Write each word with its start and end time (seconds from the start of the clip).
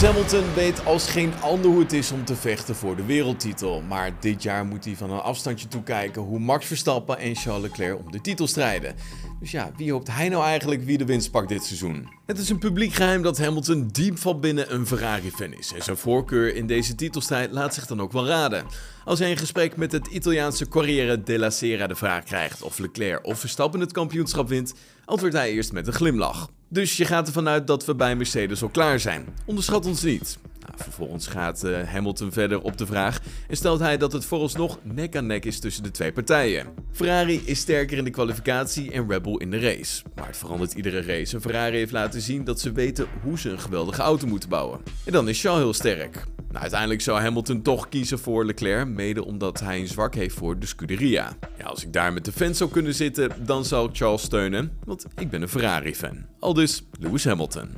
Lewis 0.00 0.14
Hamilton 0.14 0.54
weet 0.54 0.84
als 0.84 1.06
geen 1.06 1.32
ander 1.40 1.70
hoe 1.70 1.80
het 1.80 1.92
is 1.92 2.12
om 2.12 2.24
te 2.24 2.36
vechten 2.36 2.74
voor 2.74 2.96
de 2.96 3.04
wereldtitel. 3.04 3.82
Maar 3.88 4.12
dit 4.20 4.42
jaar 4.42 4.66
moet 4.66 4.84
hij 4.84 4.96
van 4.96 5.10
een 5.10 5.20
afstandje 5.20 5.68
toekijken 5.68 6.22
hoe 6.22 6.38
Max 6.38 6.66
Verstappen 6.66 7.18
en 7.18 7.36
Charles 7.36 7.62
Leclerc 7.62 7.98
om 7.98 8.10
de 8.10 8.20
titel 8.20 8.46
strijden. 8.46 8.94
Dus 9.40 9.50
ja, 9.50 9.70
wie 9.76 9.92
hoopt 9.92 10.10
hij 10.10 10.28
nou 10.28 10.44
eigenlijk 10.44 10.84
wie 10.84 10.98
de 10.98 11.04
winst 11.04 11.30
pakt 11.30 11.48
dit 11.48 11.64
seizoen? 11.64 12.08
Het 12.26 12.38
is 12.38 12.48
een 12.48 12.58
publiek 12.58 12.92
geheim 12.92 13.22
dat 13.22 13.38
Hamilton 13.38 13.88
diep 13.92 14.18
van 14.18 14.40
binnen 14.40 14.74
een 14.74 14.86
Ferrari-fan 14.86 15.52
is. 15.52 15.72
En 15.72 15.82
zijn 15.82 15.96
voorkeur 15.96 16.54
in 16.54 16.66
deze 16.66 16.94
titelstrijd 16.94 17.50
laat 17.50 17.74
zich 17.74 17.86
dan 17.86 18.00
ook 18.00 18.12
wel 18.12 18.26
raden. 18.26 18.64
Als 19.04 19.18
hij 19.18 19.30
in 19.30 19.36
gesprek 19.36 19.76
met 19.76 19.92
het 19.92 20.06
Italiaanse 20.06 20.68
Corriere 20.68 21.22
della 21.22 21.50
Sera 21.50 21.86
de 21.86 21.94
vraag 21.94 22.24
krijgt 22.24 22.62
of 22.62 22.78
Leclerc 22.78 23.26
of 23.26 23.38
Verstappen 23.38 23.80
het 23.80 23.92
kampioenschap 23.92 24.48
wint, 24.48 24.74
antwoordt 25.04 25.36
hij 25.36 25.50
eerst 25.50 25.72
met 25.72 25.86
een 25.86 25.92
glimlach. 25.92 26.50
Dus 26.68 26.96
je 26.96 27.04
gaat 27.04 27.26
ervan 27.26 27.48
uit 27.48 27.66
dat 27.66 27.84
we 27.84 27.94
bij 27.94 28.16
Mercedes 28.16 28.62
al 28.62 28.68
klaar 28.68 29.00
zijn. 29.00 29.26
Onderschat 29.44 29.86
ons 29.86 30.02
niet. 30.02 30.38
Nou, 30.60 30.72
vervolgens 30.76 31.26
gaat 31.26 31.64
uh, 31.64 31.82
Hamilton 31.82 32.32
verder 32.32 32.60
op 32.60 32.78
de 32.78 32.86
vraag 32.86 33.20
en 33.48 33.56
stelt 33.56 33.80
hij 33.80 33.96
dat 33.96 34.12
het 34.12 34.24
vooralsnog 34.24 34.78
nek 34.82 35.16
aan 35.16 35.26
nek 35.26 35.44
is 35.44 35.60
tussen 35.60 35.82
de 35.82 35.90
twee 35.90 36.12
partijen. 36.12 36.66
Ferrari 36.92 37.42
is 37.44 37.58
sterker 37.58 37.98
in 37.98 38.04
de 38.04 38.10
kwalificatie 38.10 38.92
en 38.92 39.08
Red 39.08 39.22
Bull 39.22 39.36
in 39.36 39.50
de 39.50 39.58
race. 39.58 40.02
Maar 40.14 40.26
het 40.26 40.36
verandert 40.36 40.72
iedere 40.72 41.02
race 41.02 41.34
en 41.34 41.42
Ferrari 41.42 41.76
heeft 41.76 41.92
laten 41.92 42.20
zien 42.20 42.44
dat 42.44 42.60
ze 42.60 42.72
weten 42.72 43.06
hoe 43.22 43.38
ze 43.38 43.50
een 43.50 43.60
geweldige 43.60 44.02
auto 44.02 44.26
moeten 44.26 44.48
bouwen. 44.48 44.80
En 45.04 45.12
dan 45.12 45.28
is 45.28 45.40
Charles 45.40 45.62
heel 45.62 45.74
sterk. 45.74 46.24
Nou, 46.48 46.62
uiteindelijk 46.62 47.00
zou 47.00 47.20
Hamilton 47.20 47.62
toch 47.62 47.88
kiezen 47.88 48.18
voor 48.18 48.44
Leclerc, 48.44 48.88
mede 48.88 49.24
omdat 49.24 49.60
hij 49.60 49.80
een 49.80 49.88
zwak 49.88 50.14
heeft 50.14 50.34
voor 50.34 50.58
de 50.58 50.66
Scuderia. 50.66 51.36
Ja, 51.58 51.64
als 51.64 51.84
ik 51.84 51.92
daar 51.92 52.12
met 52.12 52.24
de 52.24 52.32
fans 52.32 52.58
zou 52.58 52.70
kunnen 52.70 52.94
zitten, 52.94 53.30
dan 53.44 53.64
zou 53.64 53.88
ik 53.88 53.96
Charles 53.96 54.22
steunen, 54.22 54.78
want 54.84 55.06
ik 55.16 55.30
ben 55.30 55.42
een 55.42 55.48
Ferrari-fan. 55.48 56.26
Al 56.38 56.54
dus 56.54 56.82
Lewis 56.98 57.24
Hamilton. 57.24 57.68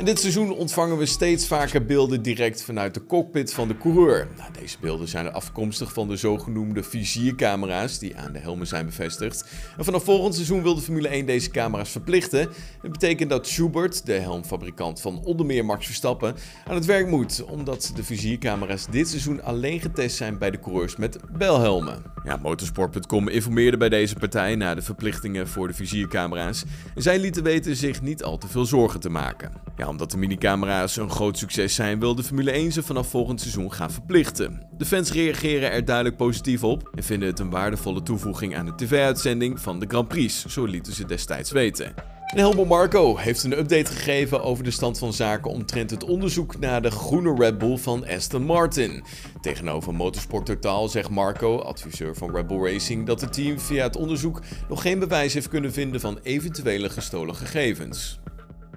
In 0.00 0.06
dit 0.06 0.20
seizoen 0.20 0.52
ontvangen 0.52 0.98
we 0.98 1.06
steeds 1.06 1.46
vaker 1.46 1.84
beelden 1.84 2.22
direct 2.22 2.62
vanuit 2.62 2.94
de 2.94 3.06
cockpit 3.06 3.52
van 3.52 3.68
de 3.68 3.78
coureur. 3.78 4.28
Nou, 4.36 4.52
deze 4.60 4.76
beelden 4.80 5.08
zijn 5.08 5.32
afkomstig 5.32 5.92
van 5.92 6.08
de 6.08 6.16
zogenoemde 6.16 6.82
viziercamera's 6.82 7.98
die 7.98 8.16
aan 8.16 8.32
de 8.32 8.38
helmen 8.38 8.66
zijn 8.66 8.86
bevestigd. 8.86 9.44
En 9.76 9.84
vanaf 9.84 10.04
volgend 10.04 10.34
seizoen 10.34 10.62
wil 10.62 10.74
de 10.74 10.80
Formule 10.80 11.08
1 11.08 11.26
deze 11.26 11.50
camera's 11.50 11.90
verplichten. 11.90 12.48
Dat 12.82 12.92
betekent 12.92 13.30
dat 13.30 13.46
Schubert, 13.46 14.06
de 14.06 14.12
helmfabrikant 14.12 15.00
van 15.00 15.24
onder 15.24 15.46
meer 15.46 15.64
Max 15.64 15.86
Verstappen, 15.86 16.34
aan 16.64 16.74
het 16.74 16.84
werk 16.84 17.06
moet, 17.06 17.44
omdat 17.44 17.92
de 17.94 18.04
viziercamera's 18.04 18.86
dit 18.90 19.08
seizoen 19.08 19.42
alleen 19.42 19.80
getest 19.80 20.16
zijn 20.16 20.38
bij 20.38 20.50
de 20.50 20.60
coureurs 20.60 20.96
met 20.96 21.18
belhelmen. 21.38 22.02
Ja, 22.24 22.36
motorsport.com 22.36 23.28
informeerde 23.28 23.76
bij 23.76 23.88
deze 23.88 24.14
partij 24.14 24.54
na 24.54 24.74
de 24.74 24.82
verplichtingen 24.82 25.48
voor 25.48 25.66
de 25.66 25.74
viziercamera's. 25.74 26.64
En 26.94 27.02
zij 27.02 27.18
lieten 27.18 27.42
weten 27.42 27.76
zich 27.76 28.02
niet 28.02 28.22
al 28.22 28.38
te 28.38 28.48
veel 28.48 28.64
zorgen 28.64 29.00
te 29.00 29.10
maken. 29.10 29.52
Ja, 29.76 29.88
omdat 29.88 30.10
de 30.10 30.16
minicamera's 30.16 30.96
een 30.96 31.10
groot 31.10 31.38
succes 31.38 31.74
zijn, 31.74 32.00
wil 32.00 32.14
de 32.14 32.22
Formule 32.22 32.50
1 32.50 32.72
ze 32.72 32.82
vanaf 32.82 33.08
volgend 33.08 33.40
seizoen 33.40 33.72
gaan 33.72 33.90
verplichten. 33.90 34.66
De 34.76 34.84
fans 34.84 35.12
reageren 35.12 35.72
er 35.72 35.84
duidelijk 35.84 36.16
positief 36.16 36.64
op 36.64 36.90
en 36.94 37.02
vinden 37.02 37.28
het 37.28 37.38
een 37.38 37.50
waardevolle 37.50 38.02
toevoeging 38.02 38.56
aan 38.56 38.66
de 38.66 38.74
tv-uitzending 38.74 39.60
van 39.60 39.80
de 39.80 39.86
Grand 39.88 40.08
Prix, 40.08 40.46
zo 40.46 40.64
lieten 40.64 40.92
ze 40.92 41.06
destijds 41.06 41.50
weten. 41.50 41.94
En 42.34 42.66
Marco 42.66 43.16
heeft 43.16 43.44
een 43.44 43.58
update 43.58 43.92
gegeven 43.92 44.42
over 44.42 44.64
de 44.64 44.70
stand 44.70 44.98
van 44.98 45.12
zaken 45.12 45.50
omtrent 45.50 45.90
het 45.90 46.04
onderzoek 46.04 46.58
naar 46.58 46.82
de 46.82 46.90
groene 46.90 47.34
Red 47.34 47.58
Bull 47.58 47.76
van 47.76 48.06
Aston 48.06 48.42
Martin. 48.42 49.04
Tegenover 49.40 49.94
Motorsport 49.94 50.46
Totaal 50.46 50.88
zegt 50.88 51.10
Marco, 51.10 51.58
adviseur 51.58 52.14
van 52.14 52.34
Red 52.34 52.46
Bull 52.46 52.72
Racing, 52.72 53.06
dat 53.06 53.20
het 53.20 53.32
team 53.32 53.60
via 53.60 53.82
het 53.82 53.96
onderzoek 53.96 54.40
nog 54.68 54.82
geen 54.82 54.98
bewijs 54.98 55.34
heeft 55.34 55.48
kunnen 55.48 55.72
vinden 55.72 56.00
van 56.00 56.18
eventuele 56.22 56.90
gestolen 56.90 57.34
gegevens. 57.34 58.20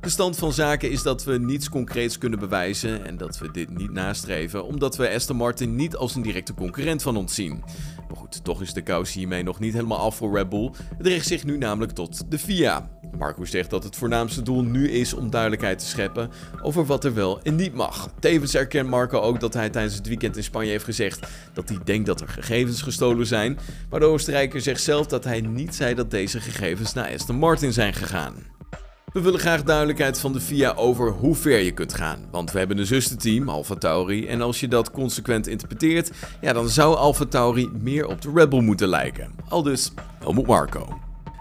De 0.00 0.08
stand 0.08 0.36
van 0.36 0.52
zaken 0.52 0.90
is 0.90 1.02
dat 1.02 1.24
we 1.24 1.38
niets 1.38 1.68
concreets 1.68 2.18
kunnen 2.18 2.38
bewijzen 2.38 3.04
en 3.04 3.16
dat 3.16 3.38
we 3.38 3.50
dit 3.50 3.76
niet 3.76 3.92
nastreven, 3.92 4.64
omdat 4.64 4.96
we 4.96 5.10
Aston 5.10 5.36
Martin 5.36 5.76
niet 5.76 5.96
als 5.96 6.14
een 6.14 6.22
directe 6.22 6.54
concurrent 6.54 7.02
van 7.02 7.16
ons 7.16 7.34
zien. 7.34 7.64
Maar 8.08 8.16
goed, 8.16 8.44
toch 8.44 8.62
is 8.62 8.72
de 8.72 8.82
kous 8.82 9.12
hiermee 9.12 9.42
nog 9.42 9.58
niet 9.60 9.72
helemaal 9.72 9.98
af 9.98 10.16
voor 10.16 10.36
Red 10.36 10.48
Bull. 10.48 10.70
Het 10.96 11.06
richt 11.06 11.26
zich 11.26 11.44
nu 11.44 11.58
namelijk 11.58 11.92
tot 11.92 12.30
de 12.30 12.38
FIA. 12.38 12.88
Marco 13.18 13.44
zegt 13.44 13.70
dat 13.70 13.84
het 13.84 13.96
voornaamste 13.96 14.42
doel 14.42 14.62
nu 14.62 14.90
is 14.90 15.14
om 15.14 15.30
duidelijkheid 15.30 15.78
te 15.78 15.86
scheppen 15.86 16.30
over 16.62 16.86
wat 16.86 17.04
er 17.04 17.14
wel 17.14 17.42
en 17.42 17.56
niet 17.56 17.74
mag. 17.74 18.10
Tevens 18.20 18.54
erkent 18.54 18.88
Marco 18.88 19.20
ook 19.20 19.40
dat 19.40 19.54
hij 19.54 19.70
tijdens 19.70 19.94
het 19.94 20.06
weekend 20.06 20.36
in 20.36 20.44
Spanje 20.44 20.70
heeft 20.70 20.84
gezegd 20.84 21.26
dat 21.52 21.68
hij 21.68 21.78
denkt 21.84 22.06
dat 22.06 22.20
er 22.20 22.28
gegevens 22.28 22.82
gestolen 22.82 23.26
zijn. 23.26 23.58
Maar 23.90 24.00
de 24.00 24.06
Oostenrijker 24.06 24.60
zegt 24.60 24.82
zelf 24.82 25.06
dat 25.06 25.24
hij 25.24 25.40
niet 25.40 25.74
zei 25.74 25.94
dat 25.94 26.10
deze 26.10 26.40
gegevens 26.40 26.92
naar 26.92 27.12
Aston 27.12 27.36
Martin 27.36 27.72
zijn 27.72 27.94
gegaan. 27.94 28.34
We 29.12 29.20
willen 29.20 29.40
graag 29.40 29.62
duidelijkheid 29.62 30.20
van 30.20 30.32
de 30.32 30.40
FIA 30.40 30.74
over 30.74 31.10
hoe 31.10 31.34
ver 31.34 31.58
je 31.58 31.72
kunt 31.72 31.94
gaan. 31.94 32.18
Want 32.30 32.52
we 32.52 32.58
hebben 32.58 32.78
een 32.78 32.86
zusterteam, 32.86 33.48
Alfa 33.48 33.74
Tauri. 33.74 34.26
En 34.26 34.40
als 34.40 34.60
je 34.60 34.68
dat 34.68 34.90
consequent 34.90 35.46
interpreteert, 35.46 36.10
ja, 36.40 36.52
dan 36.52 36.68
zou 36.68 36.96
Alfa 36.96 37.24
Tauri 37.24 37.70
meer 37.80 38.06
op 38.06 38.22
de 38.22 38.30
Red 38.34 38.48
Bull 38.48 38.62
moeten 38.62 38.88
lijken. 38.88 39.34
Al 39.48 39.62
dus, 39.62 39.92
Helmut 40.18 40.46
Marco. 40.46 41.07